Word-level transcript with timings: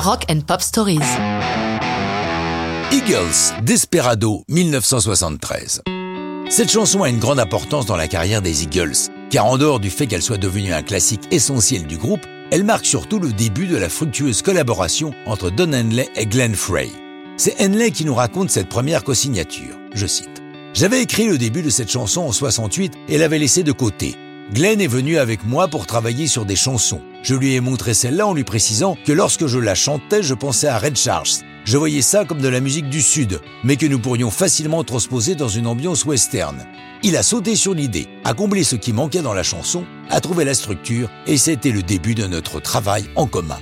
Rock 0.00 0.26
and 0.30 0.42
Pop 0.46 0.62
Stories. 0.62 1.00
Eagles, 2.92 3.52
Desperado, 3.64 4.44
1973. 4.48 5.82
Cette 6.48 6.70
chanson 6.70 7.02
a 7.02 7.08
une 7.08 7.18
grande 7.18 7.40
importance 7.40 7.84
dans 7.84 7.96
la 7.96 8.06
carrière 8.06 8.40
des 8.40 8.62
Eagles, 8.62 8.94
car 9.28 9.46
en 9.46 9.58
dehors 9.58 9.80
du 9.80 9.90
fait 9.90 10.06
qu'elle 10.06 10.22
soit 10.22 10.38
devenue 10.38 10.72
un 10.72 10.82
classique 10.82 11.24
essentiel 11.32 11.84
du 11.84 11.98
groupe, 11.98 12.24
elle 12.52 12.62
marque 12.62 12.86
surtout 12.86 13.18
le 13.18 13.32
début 13.32 13.66
de 13.66 13.76
la 13.76 13.88
fructueuse 13.88 14.40
collaboration 14.42 15.12
entre 15.26 15.50
Don 15.50 15.72
Henley 15.72 16.08
et 16.14 16.26
Glenn 16.26 16.54
Frey. 16.54 16.90
C'est 17.36 17.60
Henley 17.60 17.90
qui 17.90 18.04
nous 18.04 18.14
raconte 18.14 18.50
cette 18.50 18.68
première 18.68 19.02
co-signature. 19.02 19.76
Je 19.94 20.06
cite. 20.06 20.42
J'avais 20.74 21.02
écrit 21.02 21.26
le 21.26 21.38
début 21.38 21.62
de 21.62 21.70
cette 21.70 21.90
chanson 21.90 22.20
en 22.20 22.32
68 22.32 22.92
et 23.08 23.18
l'avais 23.18 23.40
laissé 23.40 23.64
de 23.64 23.72
côté. 23.72 24.14
Glenn 24.54 24.80
est 24.80 24.86
venu 24.86 25.18
avec 25.18 25.44
moi 25.44 25.66
pour 25.66 25.86
travailler 25.86 26.28
sur 26.28 26.44
des 26.44 26.56
chansons. 26.56 27.02
Je 27.22 27.34
lui 27.34 27.54
ai 27.54 27.60
montré 27.60 27.94
celle-là 27.94 28.26
en 28.26 28.34
lui 28.34 28.44
précisant 28.44 28.96
que 29.04 29.12
lorsque 29.12 29.46
je 29.46 29.58
la 29.58 29.74
chantais, 29.74 30.22
je 30.22 30.34
pensais 30.34 30.68
à 30.68 30.78
Red 30.78 30.96
Charles. 30.96 31.42
Je 31.64 31.76
voyais 31.76 32.00
ça 32.00 32.24
comme 32.24 32.40
de 32.40 32.48
la 32.48 32.60
musique 32.60 32.88
du 32.88 33.02
Sud, 33.02 33.40
mais 33.64 33.76
que 33.76 33.86
nous 33.86 33.98
pourrions 33.98 34.30
facilement 34.30 34.84
transposer 34.84 35.34
dans 35.34 35.48
une 35.48 35.66
ambiance 35.66 36.04
western. 36.04 36.64
Il 37.02 37.16
a 37.16 37.22
sauté 37.22 37.56
sur 37.56 37.74
l'idée, 37.74 38.08
a 38.24 38.34
comblé 38.34 38.64
ce 38.64 38.76
qui 38.76 38.92
manquait 38.92 39.20
dans 39.20 39.34
la 39.34 39.42
chanson, 39.42 39.84
a 40.08 40.20
trouvé 40.20 40.44
la 40.44 40.54
structure, 40.54 41.10
et 41.26 41.36
c'était 41.36 41.72
le 41.72 41.82
début 41.82 42.14
de 42.14 42.26
notre 42.26 42.60
travail 42.60 43.04
en 43.16 43.26
commun. 43.26 43.58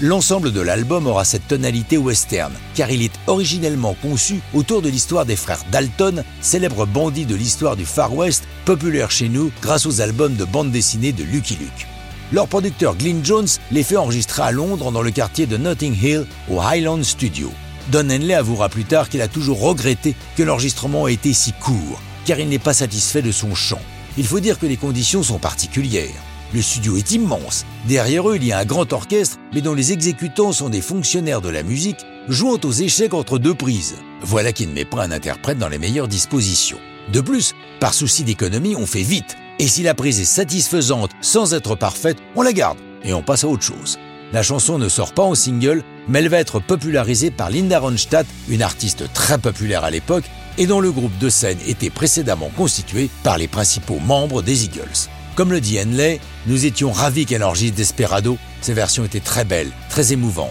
L'ensemble 0.00 0.50
de 0.50 0.60
l'album 0.60 1.06
aura 1.06 1.24
cette 1.24 1.46
tonalité 1.46 1.96
western, 1.96 2.52
car 2.74 2.90
il 2.90 3.02
est 3.02 3.14
originellement 3.28 3.94
conçu 4.02 4.40
autour 4.52 4.82
de 4.82 4.88
l'histoire 4.88 5.24
des 5.24 5.36
frères 5.36 5.62
Dalton, 5.70 6.24
célèbres 6.40 6.86
bandits 6.86 7.26
de 7.26 7.36
l'histoire 7.36 7.76
du 7.76 7.84
Far 7.84 8.12
West, 8.12 8.44
populaires 8.64 9.12
chez 9.12 9.28
nous 9.28 9.52
grâce 9.62 9.86
aux 9.86 10.00
albums 10.00 10.34
de 10.34 10.44
bande 10.44 10.72
dessinée 10.72 11.12
de 11.12 11.22
Lucky 11.22 11.54
Luke. 11.54 11.93
Leur 12.34 12.48
producteur 12.48 12.96
Glyn 12.96 13.20
Jones 13.22 13.46
les 13.70 13.84
fait 13.84 13.96
enregistrer 13.96 14.42
à 14.42 14.50
Londres 14.50 14.90
dans 14.90 15.02
le 15.02 15.12
quartier 15.12 15.46
de 15.46 15.56
Notting 15.56 15.94
Hill 15.94 16.26
au 16.50 16.60
Highland 16.60 17.04
Studio. 17.04 17.48
Don 17.92 18.10
Henley 18.10 18.34
avouera 18.34 18.68
plus 18.68 18.82
tard 18.82 19.08
qu'il 19.08 19.22
a 19.22 19.28
toujours 19.28 19.60
regretté 19.60 20.16
que 20.36 20.42
l'enregistrement 20.42 21.06
ait 21.06 21.12
été 21.14 21.32
si 21.32 21.52
court, 21.52 22.02
car 22.24 22.40
il 22.40 22.48
n'est 22.48 22.58
pas 22.58 22.74
satisfait 22.74 23.22
de 23.22 23.30
son 23.30 23.54
chant. 23.54 23.80
Il 24.18 24.26
faut 24.26 24.40
dire 24.40 24.58
que 24.58 24.66
les 24.66 24.76
conditions 24.76 25.22
sont 25.22 25.38
particulières. 25.38 26.10
Le 26.52 26.60
studio 26.60 26.96
est 26.96 27.12
immense. 27.12 27.64
Derrière 27.86 28.28
eux, 28.28 28.34
il 28.34 28.44
y 28.44 28.50
a 28.50 28.58
un 28.58 28.64
grand 28.64 28.92
orchestre, 28.92 29.38
mais 29.52 29.60
dont 29.60 29.74
les 29.74 29.92
exécutants 29.92 30.50
sont 30.50 30.70
des 30.70 30.80
fonctionnaires 30.80 31.40
de 31.40 31.50
la 31.50 31.62
musique, 31.62 32.04
jouant 32.28 32.58
aux 32.64 32.72
échecs 32.72 33.14
entre 33.14 33.38
deux 33.38 33.54
prises. 33.54 33.94
Voilà 34.22 34.52
qui 34.52 34.66
ne 34.66 34.72
met 34.72 34.84
pas 34.84 35.04
un 35.04 35.12
interprète 35.12 35.58
dans 35.58 35.68
les 35.68 35.78
meilleures 35.78 36.08
dispositions. 36.08 36.80
De 37.12 37.20
plus, 37.20 37.54
par 37.78 37.94
souci 37.94 38.24
d'économie, 38.24 38.74
on 38.74 38.86
fait 38.86 39.02
vite. 39.02 39.36
Et 39.64 39.68
si 39.68 39.82
la 39.82 39.94
prise 39.94 40.20
est 40.20 40.26
satisfaisante 40.26 41.12
sans 41.22 41.54
être 41.54 41.74
parfaite, 41.74 42.18
on 42.36 42.42
la 42.42 42.52
garde 42.52 42.76
et 43.02 43.14
on 43.14 43.22
passe 43.22 43.44
à 43.44 43.48
autre 43.48 43.62
chose. 43.62 43.98
La 44.34 44.42
chanson 44.42 44.76
ne 44.76 44.90
sort 44.90 45.14
pas 45.14 45.22
en 45.22 45.34
single, 45.34 45.82
mais 46.06 46.18
elle 46.18 46.28
va 46.28 46.38
être 46.38 46.60
popularisée 46.60 47.30
par 47.30 47.48
Linda 47.48 47.78
Ronstadt, 47.78 48.26
une 48.50 48.60
artiste 48.60 49.10
très 49.14 49.38
populaire 49.38 49.82
à 49.82 49.90
l'époque 49.90 50.24
et 50.58 50.66
dont 50.66 50.80
le 50.80 50.92
groupe 50.92 51.16
de 51.16 51.30
scène 51.30 51.56
était 51.66 51.88
précédemment 51.88 52.50
constitué 52.58 53.08
par 53.22 53.38
les 53.38 53.48
principaux 53.48 54.00
membres 54.00 54.42
des 54.42 54.66
Eagles. 54.66 55.08
Comme 55.34 55.50
le 55.50 55.62
dit 55.62 55.78
Henley, 55.80 56.20
nous 56.46 56.66
étions 56.66 56.92
ravis 56.92 57.24
qu'elle 57.24 57.42
enregistre 57.42 57.78
Desperado. 57.78 58.36
Ces 58.60 58.74
versions 58.74 59.06
étaient 59.06 59.18
très 59.20 59.46
belles, 59.46 59.72
très 59.88 60.12
émouvantes. 60.12 60.50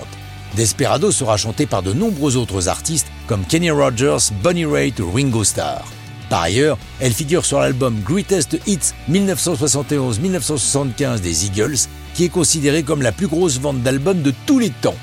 Desperado 0.55 1.11
sera 1.11 1.38
chanté 1.38 1.67
par 1.67 1.83
de 1.83 1.94
nombreux 1.94 2.36
autres 2.36 2.67
artistes 2.67 3.11
comme 3.27 3.45
Kenny 3.45 3.70
Rogers, 3.70 4.33
Bonnie 4.42 4.66
Raitt 4.66 5.00
ou 5.00 5.11
Ringo 5.11 5.44
Starr. 5.44 5.86
Par 6.34 6.42
ailleurs, 6.42 6.80
elle 7.00 7.14
figure 7.14 7.45
sur 7.45 7.59
l'album 7.59 8.02
Greatest 8.03 8.58
Hits 8.66 8.95
1971-1975 9.08 11.20
des 11.20 11.45
Eagles, 11.45 11.78
qui 12.16 12.23
est 12.23 12.30
considéré 12.30 12.81
comme 12.81 13.03
la 13.03 13.12
plus 13.12 13.28
grosse 13.28 13.59
vente 13.59 13.84
d'albums 13.84 14.23
de 14.23 14.34
tous 14.48 14.58
les 14.58 14.72
temps. 14.72 14.95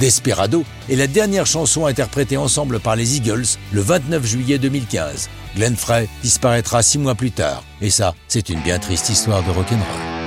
Desperado 0.00 0.64
est 0.88 0.96
la 0.96 1.06
dernière 1.06 1.44
chanson 1.44 1.84
interprétée 1.84 2.38
ensemble 2.38 2.80
par 2.80 2.96
les 2.96 3.18
Eagles 3.18 3.44
le 3.70 3.82
29 3.82 4.24
juillet 4.24 4.56
2015. 4.56 5.28
Glenn 5.56 5.76
Frey 5.76 6.08
disparaîtra 6.22 6.82
six 6.82 6.96
mois 6.96 7.14
plus 7.14 7.32
tard. 7.32 7.64
Et 7.82 7.90
ça, 7.90 8.14
c'est 8.26 8.48
une 8.48 8.60
bien 8.60 8.78
triste 8.78 9.10
histoire 9.10 9.42
de 9.42 9.50
rock'n'roll. 9.50 10.17